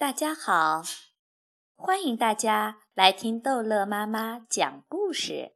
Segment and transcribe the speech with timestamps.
[0.00, 0.82] 大家好，
[1.76, 5.54] 欢迎大家来听逗乐妈妈讲故事。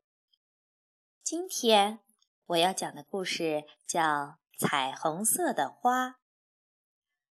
[1.23, 2.01] 今天
[2.49, 4.03] 我要讲的故事叫
[4.59, 6.09] 《彩虹色的花》。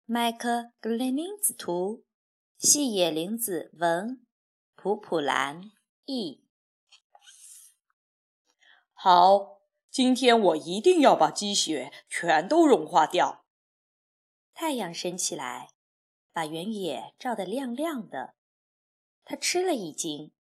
[0.06, 2.04] 麦克格雷明子图，
[2.58, 4.26] 细野玲子文，
[4.74, 5.62] 普普兰
[6.06, 6.44] 译。
[8.94, 9.60] 好，
[9.92, 13.46] 今天我一定要把积雪全都融化掉。
[14.56, 15.75] 太阳升起来。
[16.36, 18.36] 把原野照得亮亮的，
[19.24, 20.34] 他吃了一惊。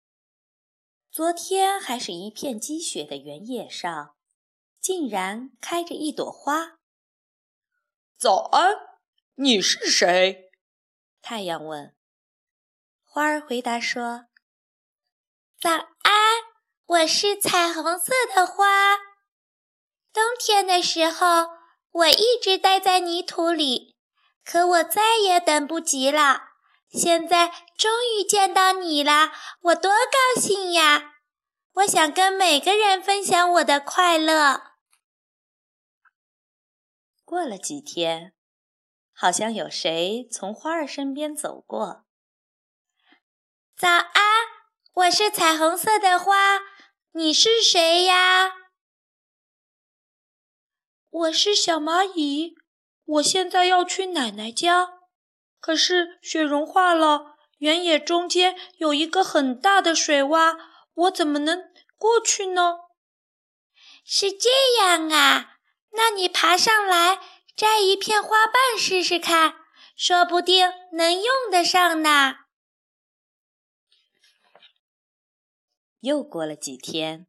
[1.09, 4.17] 昨天还是一片积雪的原野上，
[4.81, 6.79] 竟然开着一朵花。
[8.17, 8.75] 早安，
[9.35, 10.51] 你是谁？
[11.21, 11.95] 太阳问。
[13.05, 14.25] 花儿回答说
[15.57, 16.11] ：“早安，
[16.87, 18.97] 我是彩虹色的花。
[20.11, 21.51] 冬天的时候，
[21.91, 23.94] 我一直待在泥土里。”
[24.45, 26.49] 可我再也等不及了，
[26.87, 29.31] 现在终于见到你了，
[29.61, 31.15] 我多高兴呀！
[31.73, 34.75] 我想跟每个人分享我的快乐。
[37.25, 38.33] 过了几天，
[39.11, 42.05] 好像有谁从花儿身边走过。
[43.75, 44.13] 早安，
[44.93, 46.61] 我是彩虹色的花，
[47.13, 48.53] 你是谁呀？
[51.09, 52.55] 我是小蚂蚁。
[53.05, 54.89] 我现在要去奶奶家，
[55.59, 60.57] 可是雪融化了，原野中间有一个很大的水洼，
[60.93, 62.79] 我怎么能过去呢？
[64.03, 65.57] 是这样啊，
[65.91, 67.19] 那你爬上来
[67.55, 69.55] 摘一片花瓣试试看，
[69.95, 72.35] 说不定能用得上呢。
[76.01, 77.27] 又过了几天，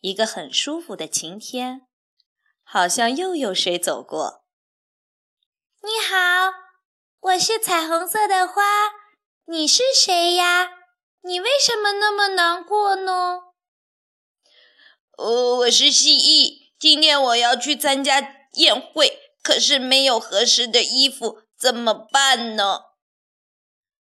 [0.00, 1.86] 一个很舒服的晴天，
[2.62, 4.47] 好像又有谁走过。
[5.80, 6.52] 你好，
[7.20, 8.62] 我是彩虹色的花，
[9.46, 10.70] 你是谁呀？
[11.22, 13.42] 你为什么那么难过呢？
[15.16, 22.80] 哦，我是蜥蜴，今天我要去参加宴会，可是没有合适的衣服，怎么办呢？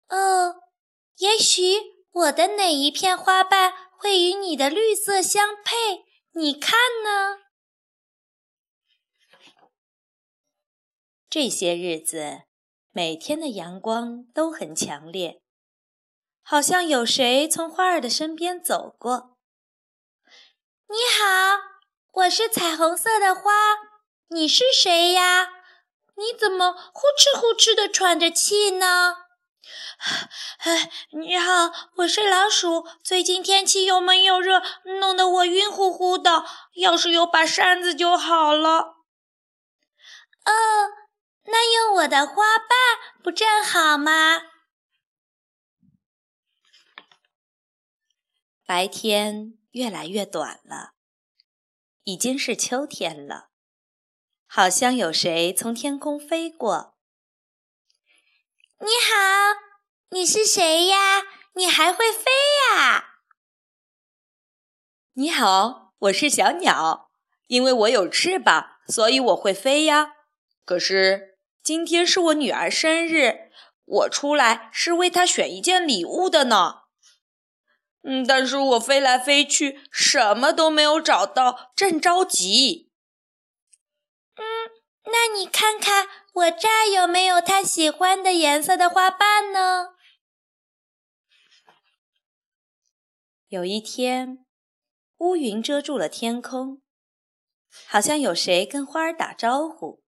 [0.08, 0.54] 哦，
[1.18, 6.06] 也许我的哪一片花瓣会与你的绿色相配？
[6.32, 7.40] 你看呢？
[11.40, 12.40] 这些日子，
[12.90, 15.40] 每天的阳光都很强烈，
[16.42, 19.38] 好像有谁从花儿的身边走过。
[20.88, 21.60] 你好，
[22.10, 23.52] 我是彩虹色的花，
[24.30, 25.50] 你是谁呀？
[26.16, 29.18] 你怎么呼哧呼哧的喘着气呢？
[31.16, 32.84] 你好，我是老鼠。
[33.04, 34.60] 最近天气又闷又热，
[34.98, 36.44] 弄得我晕乎乎的。
[36.74, 38.96] 要是有把扇子就好了。
[40.44, 40.98] 哦。
[41.50, 42.76] 那用我的花瓣
[43.22, 44.42] 不正好吗？
[48.66, 50.92] 白天越来越短了，
[52.04, 53.48] 已经是秋天了。
[54.46, 56.98] 好像有谁从天空飞过。
[58.80, 59.60] 你好，
[60.10, 61.22] 你是谁呀？
[61.54, 62.30] 你还会飞
[62.74, 63.22] 呀？
[65.14, 67.10] 你好，我是小鸟，
[67.46, 70.12] 因为我有翅膀，所以我会飞呀。
[70.66, 71.37] 可是。
[71.62, 73.50] 今天是我女儿生日，
[73.84, 76.82] 我出来是为她选一件礼物的呢。
[78.02, 82.90] 嗯，但是我飞来飞去，什么都没有找到，正着急。
[84.36, 84.44] 嗯，
[85.04, 89.96] 那你看看我这儿有没有她喜欢的颜色的花瓣呢？
[93.48, 94.46] 有一天，
[95.18, 96.80] 乌云遮住了天空，
[97.86, 100.02] 好像有谁跟花儿打招呼。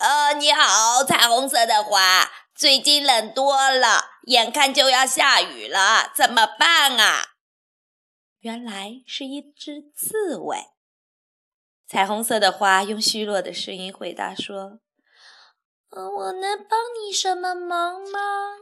[0.00, 7.34] 呃，你好，彩虹色的花，最近冷多了，眼看就要下雨了，怎么办啊？
[8.38, 10.68] 原来是一只刺猬。
[11.86, 14.80] 彩虹色的花用虚弱的声音回答说
[15.92, 18.56] ：“呃，我能帮你什么忙吗？”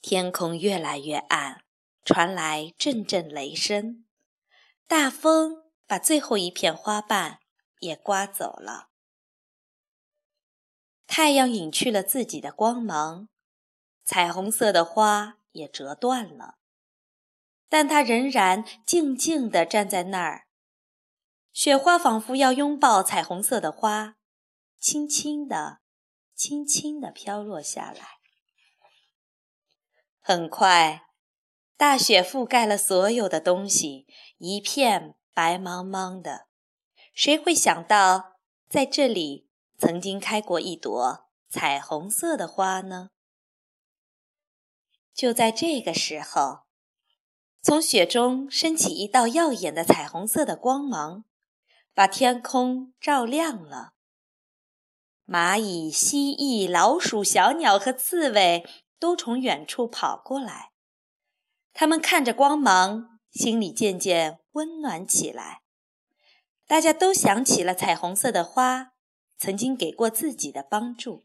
[0.00, 1.64] 天空越来越暗，
[2.02, 4.06] 传来阵阵雷声，
[4.88, 5.61] 大风。
[5.92, 7.40] 把最后一片花瓣
[7.80, 8.88] 也刮走了，
[11.06, 13.28] 太阳隐去了自己的光芒，
[14.02, 16.56] 彩虹色的花也折断了，
[17.68, 20.46] 但它仍然静静地站在那儿。
[21.52, 24.16] 雪花仿佛要拥抱彩虹色的花，
[24.78, 25.80] 轻轻地、
[26.34, 28.12] 轻轻地飘落下来。
[30.20, 31.08] 很快，
[31.76, 34.06] 大雪覆盖了所有的东西，
[34.38, 35.18] 一片。
[35.34, 36.46] 白茫茫的，
[37.14, 38.36] 谁会想到
[38.68, 39.48] 在这里
[39.78, 43.10] 曾经开过一朵彩虹色的花呢？
[45.14, 46.60] 就在这个时候，
[47.60, 51.24] 从雪中升起一道耀眼的彩虹色的光芒，
[51.94, 53.92] 把天空照亮了。
[55.26, 58.66] 蚂蚁、蜥蜴、老鼠、小鸟和刺猬
[58.98, 60.72] 都从远处跑过来，
[61.72, 65.62] 它们看着光芒，心里渐渐温暖起来。
[66.66, 68.92] 大家都想起了彩虹色的花
[69.36, 71.24] 曾经给过自己的帮助。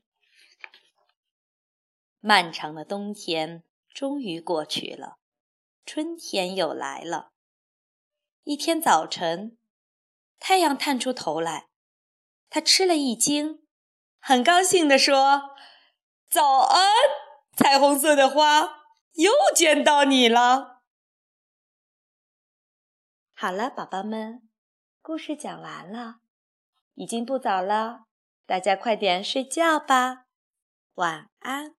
[2.20, 3.64] 漫长的冬天
[3.94, 5.18] 终于过去了，
[5.86, 7.32] 春天又来了。
[8.44, 9.58] 一天早晨，
[10.40, 11.68] 太阳探出头来，
[12.50, 13.66] 他吃了一惊。
[14.20, 15.52] 很高兴地说
[16.30, 16.92] ：“早安，
[17.56, 18.84] 彩虹色的花，
[19.14, 20.77] 又见到你了。”
[23.40, 24.50] 好了，宝宝们，
[25.00, 26.22] 故事讲完了，
[26.96, 28.08] 已经不早了，
[28.48, 30.26] 大家快点睡觉吧，
[30.96, 31.77] 晚安。